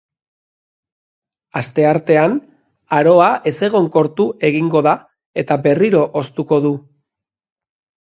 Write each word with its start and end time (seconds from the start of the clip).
Asteartean, 1.61 2.33
aroa 3.01 3.29
ezegonkortu 3.53 4.29
egingo 4.53 4.85
da 4.91 4.97
eta 5.45 5.63
berriro 5.69 6.05
hoztuko 6.21 6.65
du. 6.69 6.77